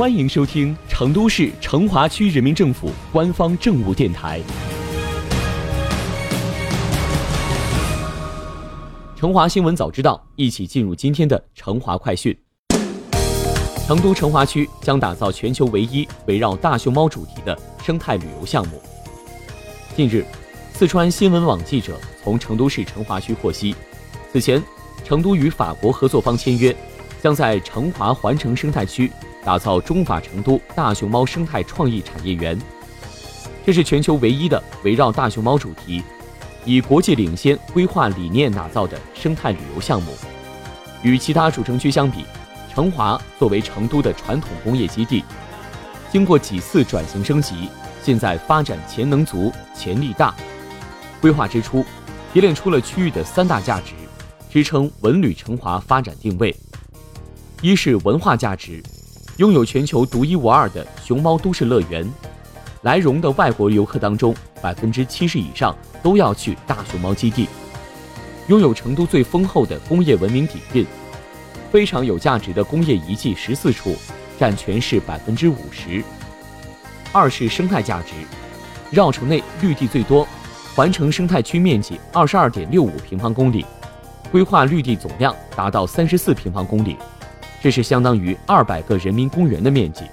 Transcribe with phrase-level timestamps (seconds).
[0.00, 4.40] 欢迎收听成都市成华区人民政府官方政务电台。
[9.14, 12.34] 成华新闻早知道，一起进入今天的成华快讯。
[13.86, 17.54] 成都成华区将打造全球唯一围绕大熊猫主题的
[17.84, 18.80] 生态旅游项目。
[19.94, 20.24] 近日，
[20.72, 23.74] 四川新闻网记者从成都市成华区获悉，
[24.32, 24.62] 此前，
[25.04, 26.74] 成都与法国合作方签约，
[27.22, 29.12] 将在成华环城生态区
[29.44, 32.58] 打造中法成都大熊猫生态创意产业园。
[33.64, 36.02] 这是全球唯一的围绕大熊猫主题、
[36.64, 40.12] 以国际领先规划理念打造的生态旅游项目。
[41.02, 42.24] 与其他主城区相比，
[42.72, 45.24] 成华作为成都的传统工业基地，
[46.10, 47.68] 经过几次转型升级，
[48.02, 50.34] 现在发展潜能足、潜力大。
[51.20, 51.84] 规划之初，
[52.32, 53.92] 提炼出了区域的三大价值，
[54.50, 56.54] 支撑文旅成华发展定位。
[57.62, 58.82] 一是文化价值，
[59.40, 62.06] 拥有全球独一无二的熊猫都市乐园，
[62.82, 67.48] 来蓉的外国游客当中，百分之七十以上都要去大熊猫基地。
[68.48, 70.86] 拥有成都最丰厚的工业文明底蕴。
[71.72, 73.96] 非常有价值的工业遗迹十四处，
[74.38, 76.04] 占全市百分之五十。
[77.10, 78.12] 二是生态价值，
[78.90, 80.28] 绕城内绿地最多，
[80.76, 83.64] 环城生态区面积二十二点六五平方公里，
[84.30, 86.98] 规划绿地总量达到三十四平方公里，
[87.60, 90.04] 这是相当于二百个人民公园的面积。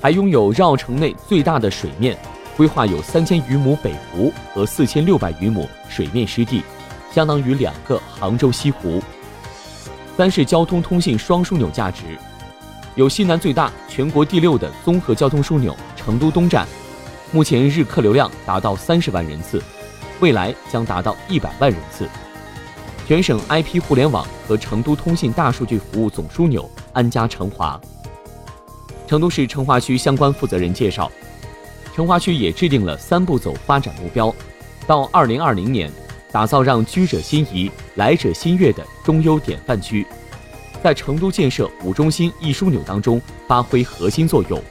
[0.00, 2.16] 还拥有绕城内最大的水面，
[2.56, 6.62] 规划有三千余亩北湖和四千六百余亩水面湿地，
[7.12, 9.02] 相当于两个杭州西湖。
[10.16, 12.02] 三是交通通信双枢纽价值，
[12.94, 16.66] 有西南最大、全国第六的综合交通枢纽成都东站，
[17.32, 19.62] 目前日客流量达到三十万人次，
[20.20, 22.08] 未来将达到一百万人次。
[23.08, 27.80] 全省 IP 互联网和成都通信大数据服务总枢纽安家成华。
[29.06, 31.10] 成都市成华区相关负责人介绍，
[31.96, 34.30] 成华区也制定了三步走发展目标，
[34.86, 35.90] 到二零二零年。
[36.30, 40.06] 打造让居者心仪、来者心悦的中优典范区，
[40.82, 44.62] 在成都建设五中心一枢纽当中发挥核心作用。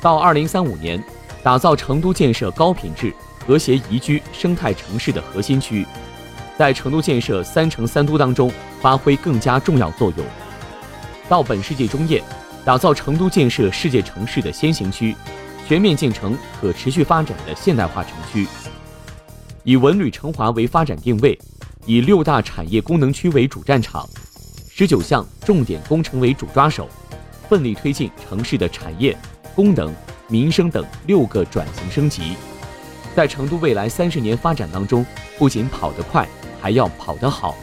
[0.00, 1.04] 到二零三五年，
[1.42, 3.12] 打造成都建设高品质、
[3.46, 5.86] 和谐宜居生态城市的核心区，
[6.58, 10.26] 在成都建设三城三都当中发挥更加重要作用。
[11.28, 12.20] 到本世纪中叶，
[12.64, 15.14] 打造成都建设世界城市的先行区，
[15.68, 18.48] 全面建成可持续发展的现代化城区。
[19.62, 21.38] 以文旅成华为发展定位，
[21.86, 24.08] 以六大产业功能区为主战场，
[24.68, 26.88] 十九项重点工程为主抓手，
[27.48, 29.16] 奋力推进城市的产业、
[29.54, 29.94] 功能、
[30.26, 32.34] 民生等六个转型升级，
[33.14, 35.06] 在成都未来三十年发展当中，
[35.38, 36.26] 不仅跑得快，
[36.60, 37.54] 还要跑得好。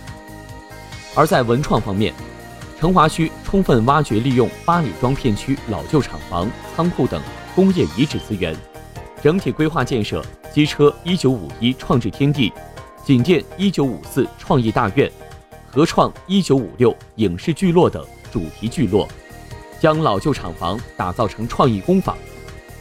[1.16, 2.14] 而在文创方面，
[2.80, 7.22] 成华区充分挖掘利用八里庄片区老旧厂房、仓库等
[7.56, 8.56] 工业遗址资源，
[9.22, 10.24] 整体规划建设。
[10.54, 12.50] 机车一九五一创智天地，
[13.04, 15.12] 锦店一九五四创意大院，
[15.70, 18.02] 合创一九五六影视聚落等
[18.32, 19.06] 主题聚落，
[19.82, 22.18] 将老旧厂房打造成创意工坊，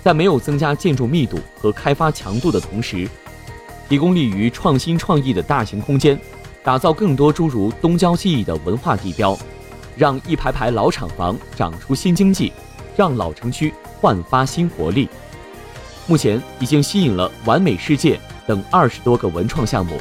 [0.05, 3.09] 在没有增加建筑密度和开发强度的同时，
[3.89, 6.19] 提供利于创新创意的大型空间，
[6.63, 9.39] 打造更多诸如东郊记忆的文化地标，
[9.97, 12.53] 让一排排老厂房长出新经济，
[12.97, 15.09] 让老城区焕发新活力。
[16.07, 19.99] 目前已经吸引了完美世界等二十多个文创项目，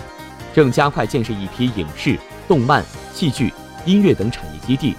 [0.53, 2.17] 正加快建设一批影视、
[2.47, 2.83] 动漫、
[3.13, 3.53] 戏剧、
[3.85, 4.95] 音乐等产业基地。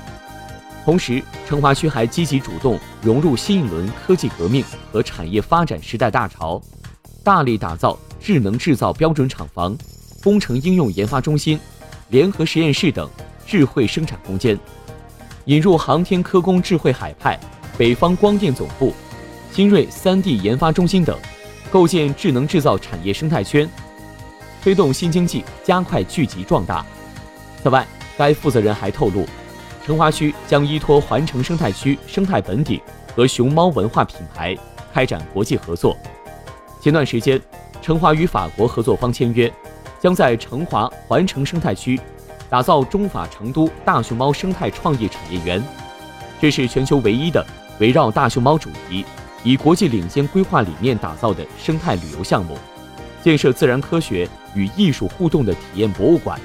[0.85, 4.63] 同时，成华区还积极主动融入新一轮科技革命
[4.93, 6.61] 和产业发展时代大潮，
[7.23, 9.77] 大力打造智能制造标准厂房、
[10.23, 11.61] 工程应用研发中心、
[12.09, 13.07] 联合实验室等
[13.47, 14.59] 智慧生产空间，
[15.45, 17.39] 引入航天科工智慧海派、
[17.77, 18.95] 北方光电总部。
[19.53, 21.19] 新锐 3D 研发中心等，
[21.71, 23.69] 构建智能制造产业生态圈，
[24.63, 26.83] 推动新经济加快聚集壮大。
[27.63, 27.87] 此外，
[28.17, 29.27] 该负责人还透露，
[29.85, 32.81] 成华区将依托环城生态区生态本底
[33.15, 34.57] 和熊猫文化品牌，
[34.95, 35.95] 开展国际合作。
[36.81, 37.39] 前段时间，
[37.85, 39.53] 成华与法国合作方签约，
[40.01, 42.01] 将在成华环城生态区
[42.49, 45.63] 打造中法成都大熊猫生态创意产业园，
[46.41, 47.45] 这是全球唯一的
[47.79, 49.05] 围绕大熊猫主题。
[49.43, 52.57] 以国际领先规划理念打造的生态旅游项目，
[53.23, 56.41] 建设自然科学与艺术互动的体验博物馆、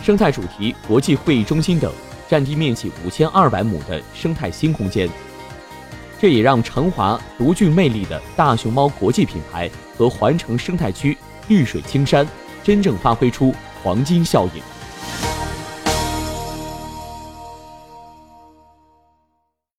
[0.00, 1.92] 生态主题国际会议中心等
[2.28, 5.10] 占地面积五千二百亩的生态新空间。
[6.22, 12.24] 这也让成华独具魅力的大熊猫国际品牌和环城生态区绿水青山
[12.62, 13.52] 真正发挥出
[13.82, 14.71] 黄金效应。